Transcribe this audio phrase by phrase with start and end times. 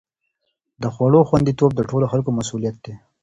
[0.81, 2.93] د خوړو خوندي توب د ټولو خلکو مسؤلیت دی.